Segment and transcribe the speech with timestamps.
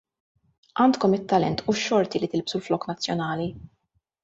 [0.83, 3.49] Għandkom it-talent u x-xorti li tilbsu l-flokk nazzjonali.